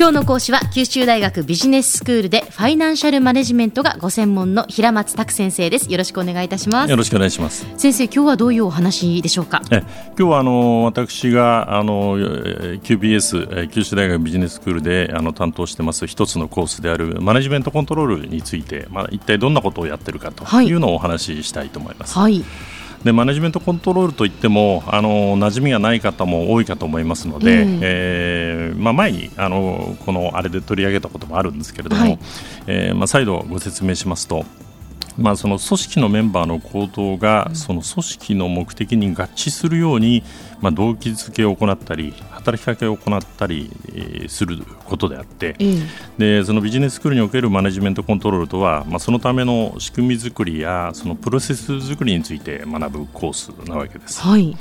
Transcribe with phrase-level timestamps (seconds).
[0.00, 5.92] 今日の講師は九州大学ビジネススクールでファイナンシャルマネジメントがご専門の平松卓先生です。
[5.92, 6.90] よろしくお願いいたします。
[6.90, 7.66] よろしくお願いします。
[7.76, 9.60] 先生今日はどういうお話でしょうか？
[9.70, 9.82] え
[10.18, 22.18] 今日はあの私があの QBS 九州大学ビジネススクールであの担当してます一つのコースであるマネジメントコントロールについて、まあ、一体どんなことをやってるかというのをお話ししたいと思います。
[22.18, 22.42] はい
[23.04, 32.18] でマネジメントコントロールといってもあの馴染みがない方も多いかと思いますので、えー、えー、まあ、前にあのこのあれで取り上げたこともあるんですけれども、はい、
[32.66, 34.44] えー、まあ、再度ご説明しますと。
[35.18, 40.22] まあ、その組織のメンバーの行動がその組織の目的に合致するように、
[40.60, 43.70] まあ、動機づけを行ったり働きかけを行ったり
[44.28, 45.56] することであって、
[46.18, 54.20] でそのビジネススクールにおけるマネジメントコントロールとは、まあ、そのための仕組み作りやそのプロセス作りについて学ぶコースなわけです。
[54.20, 54.56] はい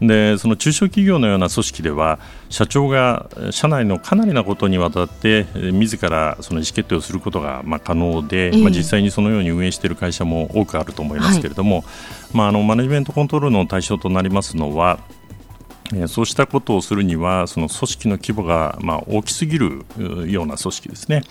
[0.00, 2.18] でその中小企業のような組織では
[2.48, 11.84] 社長が社内のかなりなことにわたって自らその意思決定をすることがまあ可能で、まあ、実際にそのように運営している会社も多くあると思いますけれども、はい、
[12.32, 14.98] まあ、あのマネジメントコントロールの対象となりますのは
[16.08, 19.84] そうしたことをするにはその組織の規模がまあ大きすぎる
[20.26, 21.22] ような組織ですね、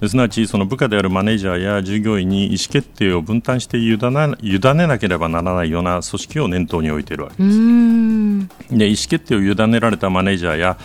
[0.00, 7.56] うん、すなわちその部下であるマネージャーや従業員に意思決定を分担して委ね委ねなければならないような組織を念頭に置いているわけです。
[8.76, 10.78] で意思決定を委ねられたマネージャーや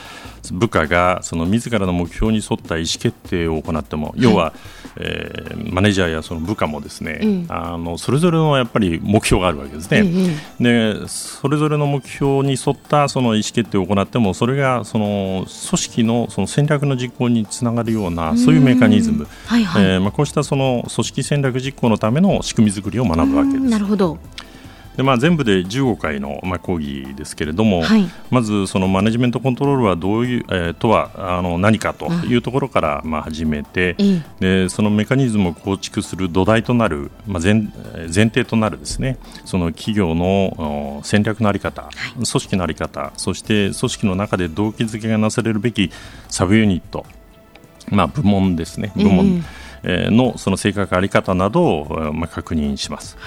[0.53, 4.53] 部下がその自らの目標に沿った意思決定を行っても、要は、
[4.97, 23.63] えー、マネージャーやその部下もですね、うん、あのそれぞれのやっぱり目標があるわけですね、うん、でそれぞれの目標に沿ったその意思決定を行ってもそれがその組織のその戦略の実行につながるようなそういうメカニズム、はいはい、えー、まあ、こうしたその組織戦略実行のための仕組み作りを学ぶわけです。
[23.63, 24.17] なるほど
[24.97, 45.91] でまあ、全部で15回の、まあ、講義ですけれども、はい、まずそのマネジメントコントロールはどういう、えー、とはあの何かというところから、まあ、始めて、うん、でそのメカニズムを構築する土台となる、まあ前、前提となるですねその企業の戦略の在り方、はい、組織の在り方そして組織の中で動機づけがなされるべき
[46.29, 47.06] サブユニット、
[47.89, 49.44] まあ、部門ですね部門、
[49.83, 53.17] えー、のその性格在り方などを、まあ、確認します。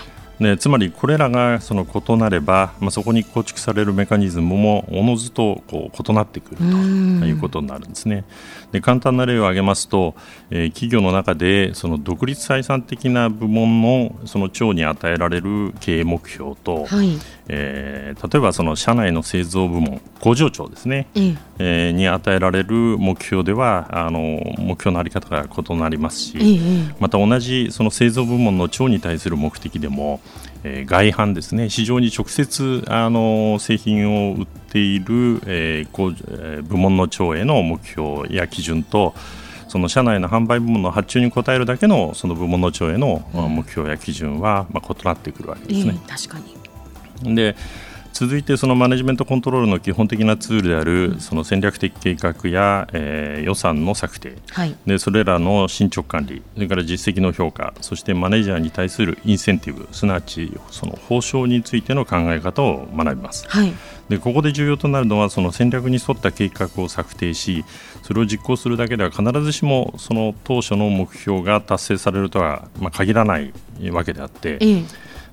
[0.41, 8.25] ね、つまりこれらがその異なれば、まあ、そこに構築されるメカニズムもおのずとこう異なってくるということになるんですね。
[8.71, 10.15] で簡単な例を挙げますと、
[10.51, 17.19] えー、企業の中でその独立採算的な部門のその長に与えられる経営目標と、はい、
[17.49, 24.21] えー、例えばその社内の製造部門工場長ですね、うん、えー、に与えられる目標ではあの
[24.59, 30.21] 目標の在り方が異なりますし、うん、また同じその製造部門の長に対する目的でも
[30.65, 31.71] えー、外販ですね。
[31.71, 39.15] 市場に直接あの製品を売っている、えー部門の長への目標や基準と
[39.69, 45.95] その社内の販売部門の発注に応えるだけのその部門の長への目標や基準は、まあ、異なってくるわけですね。
[45.95, 46.58] えー、確かに
[47.23, 47.57] で
[48.19, 63.49] 続いてそのマネジメントコントロールの基本的なツールであるその戦略的計画や、えー、予算の策定、はい、でそれらの進捗管理それから実績の評価そしてマネージャーに対するインセンティブすなわちその報酬についての考え方を学びます。
[63.49, 63.73] はい。
[64.09, 67.65] でここで重要となるのはその戦略に沿った計画を策定し
[68.03, 73.53] それを実行するだけでは必ずしもその当初の目標が達成されるとは、まあ、限らない
[73.91, 74.85] わけであって、ええ、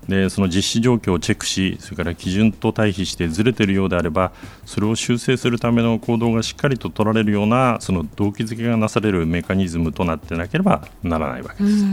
[0.08, 4.32] でその実施状況をチェックしそれから基準と対比してずれているようであれば
[4.64, 11.84] それを修正するための行動がしっかりと取られるようなその動機づけがなされるメカニズムとなってなければならないわけです。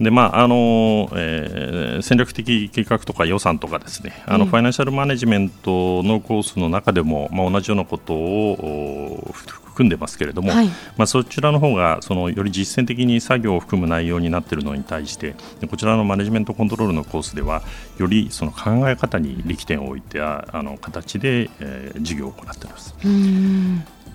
[0.00, 4.22] でまああのえー、戦略的計画とか予算とかですね。
[4.24, 15.34] あの、ファイナンシャルマネジメントのコースの中でも、まあ、同じようなことを含んでますけれども、はい、まあ、そちらの方がそのより実践的に作業を含む内容になっているのに対して
[15.68, 17.62] こちらのマネジメントコントロールのコースでは
[17.98, 22.94] よりその考え方に力点を置いたあの形で、えー、授業を行っています。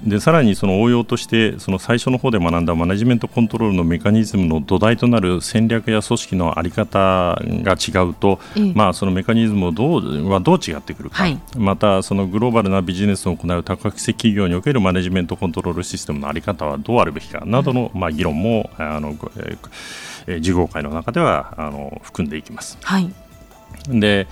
[0.04, 8.40] でさらにその応用としてその最初の方で学んだマネジメントコントロールのメカニズムの土台となる戦略や組織の在り方が違うと、
[8.74, 22.78] まあ、そのメカニズムをどうはどう違ってくるか、はい、またそのグローバルなビジネスを行う多角性企業におけるマネジメントコントロールシステムの在り方はどうあるべきかなどの、まあ、議論もあの、えー、授業会の中ではあの含んでいきます。
[22.82, 23.12] はい、
[23.90, 24.28] で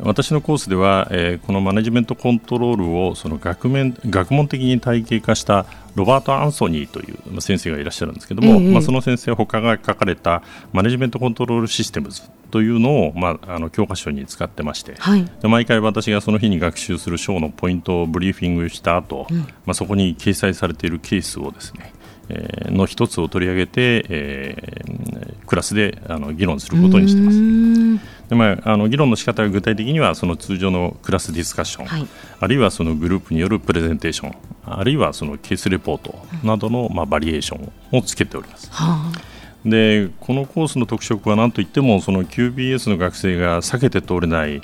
[0.00, 10.42] 私のコースでは、えー、このマネジメントコントロールをその学面学問的に体系化したロバート・アンソニーという先生がいらっしゃるんですけども、えー、まあ、その先生他が書かれた
[10.72, 21.92] マネジメントコントロールシステムズというのを、まあ、あの教科書に使ってまして、はい、で毎回私がその日に学習する章のポイントをブリーフィングした後、うん、まあそこに掲載されているケースをですね
[22.30, 28.17] えー、の一つを取り上げて、えー、クラスであの議論することにしてます。
[28.28, 32.06] でまあ、あの議論の仕方は具体的にはその通常のクラスディスカッション、はい、
[32.40, 34.36] あるいはそのグループによるプレゼンテーション
[34.66, 36.14] あるいはそのケースレポート
[36.44, 38.70] などの、まあ、バリエーションをつけております。
[38.70, 39.38] はあ。
[39.64, 44.62] でこのコースの特色は何といってもその QBS の学生が避けて通れない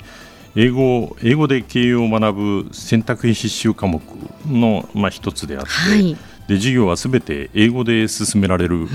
[0.55, 4.01] 英語英語で経営を学ぶ選択必修科目
[4.47, 6.15] の、まあ、一つであって、はい、
[6.47, 8.87] で授業はすべて英語で進められる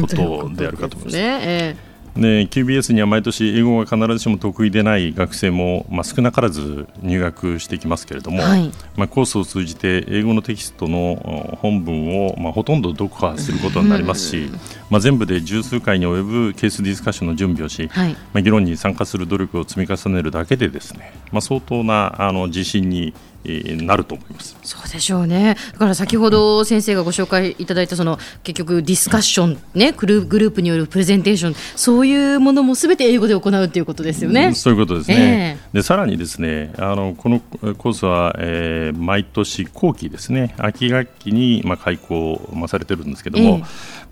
[0.00, 1.16] ことであるかと思います。
[1.16, 1.89] ね
[2.20, 14.50] で QBS には毎年英語が必ずしも得意でない学生も、まあ、少なからず入学してきますけれども、はい、まあ、コースを通じて英語のテキストの本文を、まあ、ほとんど読破することになりますし、
[14.90, 23.14] まあ、全部で十数回に及ぶケースディスカッションの準備をし、はい、まあ、議論に参加する努力を積み重ねるだけでですね、まあ、相当なあの自信に
[23.44, 24.56] なると思います。
[24.62, 43.60] そうでしょうね、だから先ほど先生がご紹介いただいたその結局、ディスカッション、ね、グループによるプレゼンテーション、そういうものもすべて英語で行うということですよね、うん、そういうことですね、えー、でさらにですねあのこのコースは、えー、毎年後期ですね、秋学期に、まあ、開講、まあ、されてるんですけども、えー、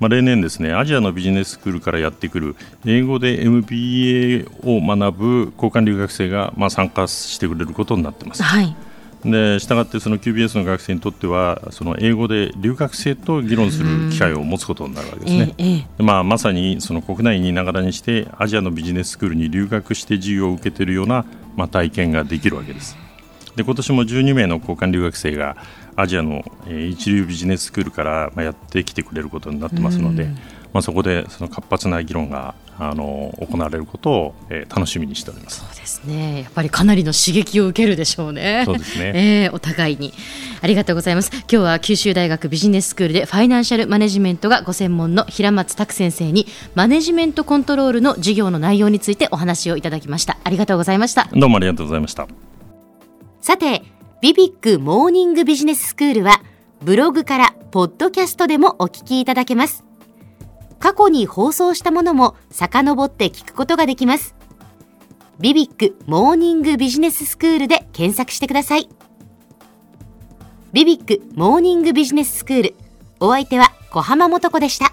[0.00, 8.42] まあ、例年、ですねアジアのビジネススクールからやってくる英語で MBA を学ぶ交換留学生が、まあ、参加してくれることになってます。
[8.42, 8.74] はい
[9.24, 21.24] でしたがってその QBS の学生にとってはその英語で留学生と議論する機会を持つことになるわけですね、ええ、まあ、まさにその国内にいながらにしてアジアのビジネススクールに留学して授業を受けているような、
[21.56, 22.96] まあ、体験ができるわけです。
[23.56, 25.56] で今年も12名の交換留学生が
[25.98, 30.26] アジアの一流ビジネススクールからやってきてくれることになってますので、
[30.72, 35.58] まあ、そこでその活発な議論があの行われることを、えー、楽しみにしております。
[35.58, 36.42] そうですね。
[36.42, 38.62] やっぱりかなりの刺激を受けるでしょうね。
[38.64, 39.12] そうですね、
[39.44, 40.14] えー、お互いに。
[40.60, 41.32] ありがとうございます。
[41.32, 46.46] 今日は九州大学ビジネススクールでファイナンシャルマネジメントがご専門の平松卓先生に
[46.76, 50.38] マネジメントコントロールの授業の内容についてお話をいただきました。
[50.44, 51.28] ありがとうございました。
[51.32, 52.28] どうもありがとうございました。
[53.40, 56.42] さてビビックモーニングビジネススクールは
[56.82, 59.84] ブログからポッドキャストでもお聞きいただけます
[60.80, 64.34] 過去に放送したものも遡って聞くことができます。
[65.40, 68.88] ビビックモーニングビジネススクールで検索してください。
[70.72, 72.74] ビビックモーニングビジネススクール。
[73.20, 74.92] お相手は小浜もとこでした。